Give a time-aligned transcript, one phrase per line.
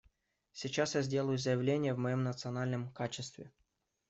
[0.51, 3.51] Сейчас я сделаю заявление в моем национальном качестве.